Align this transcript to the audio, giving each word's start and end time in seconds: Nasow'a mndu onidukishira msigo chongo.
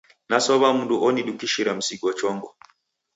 Nasow'a 0.29 0.69
mndu 0.77 0.95
onidukishira 1.07 1.71
msigo 1.79 2.09
chongo. 2.19 2.49